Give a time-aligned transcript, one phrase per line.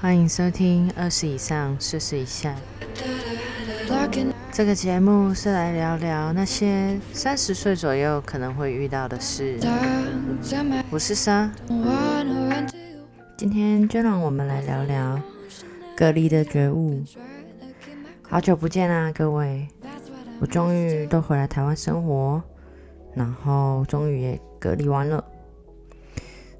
[0.00, 2.56] 欢迎收听二十以上四十以下。
[4.50, 9.58] 这个节目是来聊聊那些三十岁左右可能会遇到的事。
[10.88, 11.50] 我是莎，
[13.36, 15.20] 今天就让我们来聊聊
[15.94, 17.02] 隔离的觉悟。
[18.22, 19.68] 好久不见啊，各位！
[20.40, 22.42] 我终于都回来台湾生活，
[23.12, 25.22] 然后终于也隔离完了，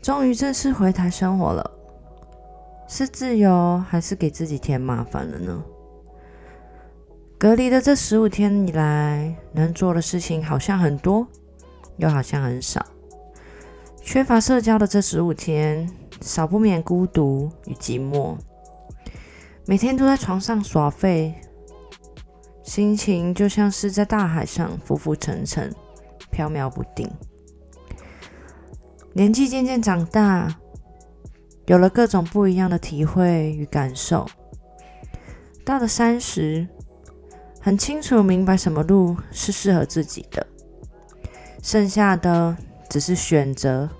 [0.00, 1.72] 终于正式回台生活了。
[2.88, 5.62] 是自由还是给自己添麻烦了呢？
[7.36, 11.26] 隔离的这十五天以来，能做的事情好像很多，
[11.96, 12.84] 又好像很少。
[14.00, 15.90] 缺乏社交的这十五天，
[16.20, 18.36] 少不免孤独与寂寞。
[19.66, 21.34] 每天都在床上耍废，
[22.62, 25.74] 心情就像是在大海上浮浮沉沉、
[26.30, 27.10] 飘渺不定。
[29.12, 30.56] 年纪渐渐长大。
[31.66, 34.24] 有了各种不一样的体会与感受，
[35.64, 36.66] 到了三十，
[37.60, 40.46] 很清楚明白什么路是适合自己的，
[41.60, 42.56] 剩下的
[42.88, 43.90] 只是选择，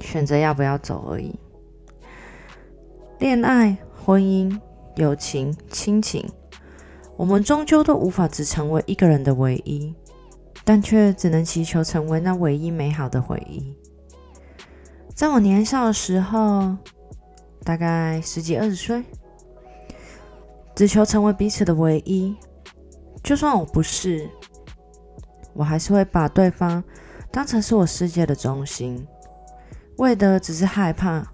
[0.00, 1.38] 选择要不要走而已。
[3.18, 4.58] 恋爱、婚姻、
[4.94, 6.26] 友情、亲情，
[7.18, 9.94] 我们终究都无法只成为一个人的唯一，
[10.64, 13.76] 但却只能祈求成为那唯一美好的回忆。
[15.16, 16.76] 在我年少的时候，
[17.64, 19.02] 大概十几二十岁，
[20.74, 22.36] 只求成为彼此的唯一。
[23.22, 24.28] 就算我不是，
[25.54, 26.84] 我还是会把对方
[27.32, 29.08] 当成是我世界的中心，
[29.96, 31.26] 为的只是害怕，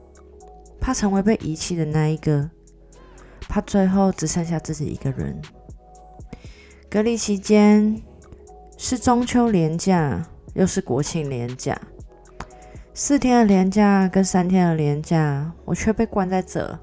[0.81, 2.49] 怕成为被遗弃的那一个，
[3.49, 5.43] 怕最后只剩下自己一个人。
[6.89, 8.01] 隔离期间
[8.79, 11.77] 是中秋连假，又是国庆连假。
[12.95, 16.79] 四天的年假跟三天的年假，我却被关在这，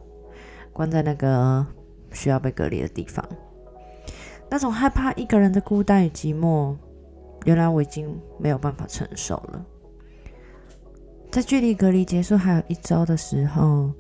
[0.73, 1.63] 关在那个
[2.11, 3.23] 需要被隔离的地方。
[4.49, 6.75] 那种害怕一个人的孤单与寂寞，
[7.45, 9.63] 原来我已经没有办法承受了。
[11.31, 13.91] 在距离隔离结束还有一周的时候，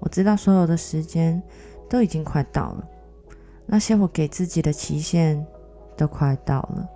[0.00, 1.42] 我知道所有的时间
[1.88, 2.86] 都已经快到了，
[3.64, 5.42] 那些我给自己的期限
[5.96, 6.86] 都快到了，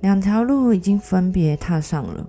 [0.00, 2.24] 两条路已经分别踏上了。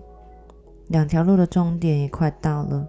[0.91, 2.85] 两条路的终点也快到了，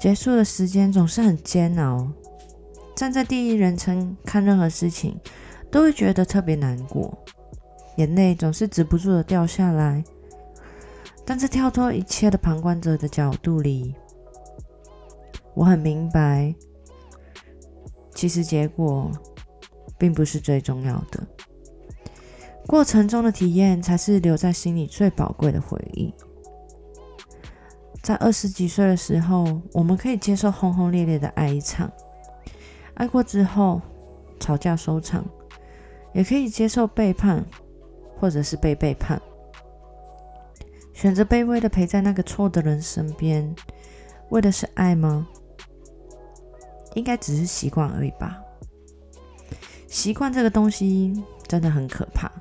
[0.00, 2.10] 结束的时间总是很煎熬。
[2.96, 5.16] 站在第一人称看任何事情，
[5.70, 7.16] 都会觉得特别难过，
[7.96, 10.02] 眼泪总是止不住的掉下来。
[11.24, 13.94] 但在跳脱一切的旁观者的角度里，
[15.54, 16.54] 我很明白，
[18.14, 19.12] 其实结果
[19.98, 21.26] 并不是最重要的，
[22.66, 26.14] 过程中的体验才是留在心里最宝贵的回忆。
[28.08, 31.92] 在二十几岁的时候，我们可以接受轰轰烈烈的爱一场，
[32.94, 33.82] 爱过之后
[34.40, 35.22] 吵架收场，
[36.14, 37.44] 也可以接受背叛，
[38.18, 39.20] 或者是被背叛，
[40.94, 43.54] 选择卑微的陪在那个错的人身边，
[44.30, 45.28] 为的是爱吗？
[46.94, 48.42] 应该只是习惯而已吧。
[49.86, 51.12] 习惯这个东西
[51.46, 52.32] 真的很可怕，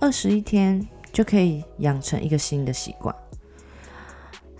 [0.00, 3.14] 二十一天就可以养成一个新的习惯。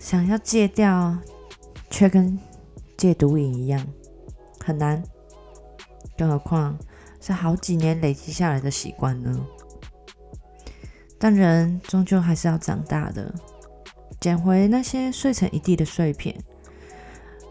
[0.03, 1.17] 想要戒掉，
[1.89, 2.37] 却跟
[2.97, 3.81] 戒毒瘾一样
[4.59, 5.01] 很难，
[6.17, 6.77] 更何况
[7.21, 9.47] 是好几年累积下来的习惯呢？
[11.17, 13.33] 但人终究还是要长大的，
[14.19, 16.37] 捡回那些碎成一地的碎片。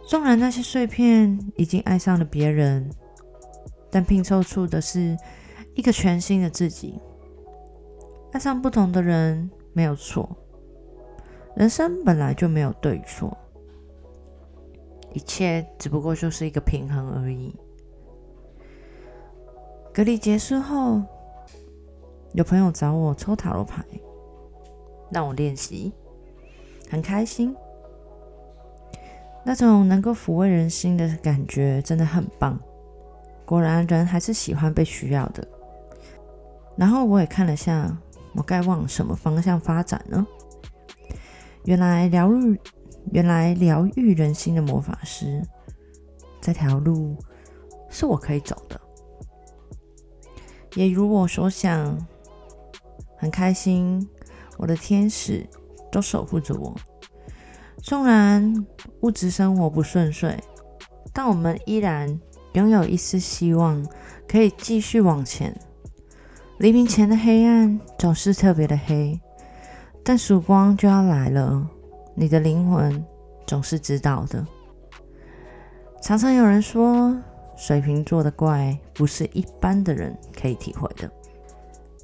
[0.07, 2.91] 纵然那些碎片已经爱上了别人，
[3.91, 5.17] 但拼凑出的是
[5.75, 7.01] 一个全新的自己。
[8.33, 10.37] 爱上不同的人没有错。
[11.55, 13.37] 人生本来就没有对错，
[15.13, 17.55] 一切只不过就是一个平衡而已。
[19.93, 21.03] 隔离结束后，
[22.33, 23.85] 有朋友找我抽塔罗牌，
[25.11, 25.93] 让我练习，
[26.91, 27.55] 很开心。
[29.45, 32.59] 那种能够抚慰人心的感觉真的很棒。
[33.45, 35.47] 果然，人还是喜欢被需要的。
[36.77, 37.95] 然后我也看了下，
[38.35, 40.27] 我该往什么方向发展呢？
[41.65, 42.59] 原来疗愈，
[43.13, 45.43] 原来疗愈人心的魔法师，
[46.41, 47.17] 这条路
[47.89, 48.81] 是我可以走的。
[50.75, 51.99] 也如我所想，
[53.17, 54.09] 很开心，
[54.57, 55.47] 我的天使
[55.91, 56.75] 都守护着我。
[57.83, 58.67] 纵然
[59.01, 60.39] 物质生活不顺遂，
[61.13, 62.21] 但我们依然
[62.55, 63.85] 拥有一丝希望，
[64.27, 65.55] 可以继续往前。
[66.59, 69.21] 黎明前的黑暗总是特别的黑。
[70.05, 71.65] 但曙光就要来了，
[72.15, 73.05] 你的灵魂
[73.47, 74.45] 总是知道的。
[76.03, 77.17] 常常有人说，
[77.57, 81.11] 水瓶座的怪不是一般的人可以体会的。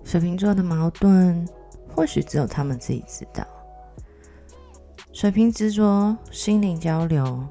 [0.04, 1.46] 水瓶座的矛盾，
[1.94, 3.44] 或许只有他们自己知道。
[5.12, 7.44] 水瓶执着心灵交流，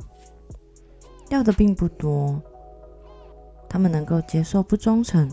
[1.29, 2.41] 要的并不多。
[3.67, 5.29] 他们能够接受不忠诚，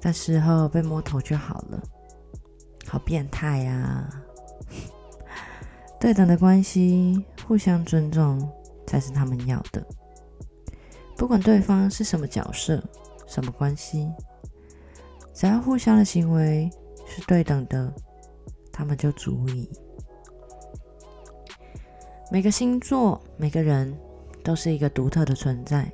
[0.00, 1.82] 但事后被摸头就好了。
[2.94, 4.08] 好变态呀！
[5.98, 8.48] 对等的关系，互相尊重
[8.86, 9.84] 才是他们要的。
[11.16, 12.80] 不管对方是什么角色、
[13.26, 14.08] 什么关系，
[15.32, 16.70] 只要互相的行为
[17.04, 17.92] 是对等的，
[18.72, 19.68] 他们就足以。
[22.30, 23.92] 每个星座、每个人
[24.44, 25.90] 都是一个独特的存在。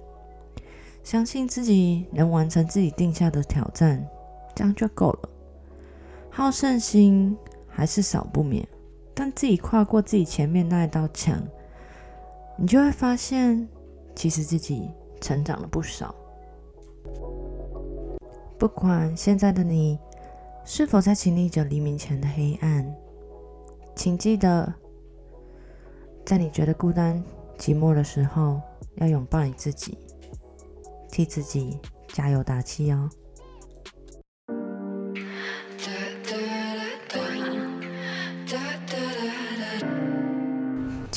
[1.03, 4.07] 相信自己能完成自己定下的挑战，
[4.55, 5.31] 这样就够了。
[6.41, 7.37] 好胜心
[7.69, 8.67] 还是少不免，
[9.13, 11.39] 但自己跨过自己前面那一道墙，
[12.57, 13.69] 你就会发现，
[14.17, 14.91] 其实自己
[15.21, 16.15] 成长了不少。
[18.59, 19.99] 不管现在的你
[20.65, 22.91] 是否在经历着黎明前的黑暗，
[23.95, 24.73] 请记得，
[26.25, 27.23] 在你觉得孤单、
[27.59, 28.59] 寂寞的时候，
[28.95, 29.99] 要拥抱你自己。
[31.11, 31.79] 替自己
[32.09, 33.11] 加油打气哦！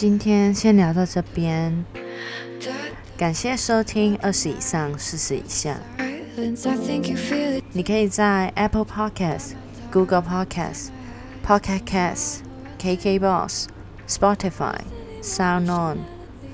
[0.03, 1.85] 今天先聊到这边，
[3.15, 5.77] 感谢收听二十以上四十以下。
[7.71, 9.53] 你可以在 Apple Podcast、
[9.89, 10.89] Google Podcast、
[11.47, 12.39] Pocket Casts、
[12.77, 13.67] KKBox、
[14.05, 14.75] Spotify、
[15.21, 15.99] SoundOn、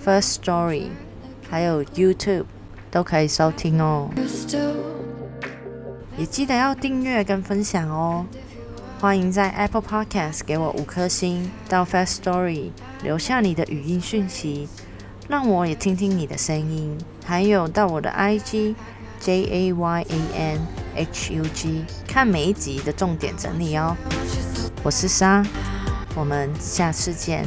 [0.05, 0.89] First Story，
[1.49, 2.45] 还有 YouTube。
[2.91, 4.11] 都可以收听哦，
[6.17, 8.27] 也记得要订阅跟分享哦。
[9.01, 14.67] 欢迎在 Apple Podcast 给我五颗星，到 Fast Story 留下你的语音讯息，
[15.29, 16.97] 让我也听听你的声音。
[17.25, 18.75] 还有到我的 IG
[19.21, 23.95] J A Y A N H U G 看每一集的重点整理哦。
[24.83, 25.45] 我是莎，
[26.13, 27.45] 我们下次见。